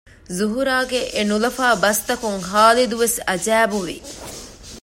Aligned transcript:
ޒުހުރާގެ 0.35 1.01
އެނުލަފާ 1.15 1.65
ބަސްތަކުން 1.83 2.39
ހާލިދުވެސް 2.49 3.17
އަޖައިބު 3.27 3.79
ވި 3.85 3.97